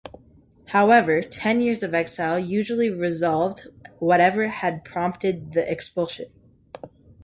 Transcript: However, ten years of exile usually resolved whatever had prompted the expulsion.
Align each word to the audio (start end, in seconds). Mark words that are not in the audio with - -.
However, 0.69 1.21
ten 1.21 1.61
years 1.61 1.83
of 1.83 1.93
exile 1.93 2.39
usually 2.39 2.89
resolved 2.89 3.67
whatever 3.99 4.47
had 4.47 4.83
prompted 4.83 5.53
the 5.53 5.71
expulsion. 5.71 6.25